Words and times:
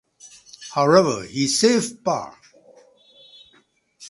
However 0.71 1.25
he 1.27 1.47
saved 1.47 2.03
par. 2.03 2.35